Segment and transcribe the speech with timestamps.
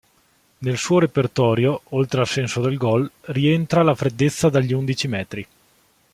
[0.57, 5.47] Nel suo repertorio oltre al senso del goal, rientra la freddezza dagli undici metri.